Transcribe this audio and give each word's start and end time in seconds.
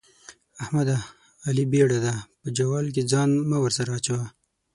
احمده؛ 0.61 0.97
علي 1.47 1.63
بېړا 1.71 1.97
دی- 2.05 2.15
په 2.41 2.47
جوال 2.57 2.85
کې 2.95 3.03
ځان 3.11 3.29
مه 3.49 3.57
ورسره 3.63 3.89
اچوه. 3.97 4.25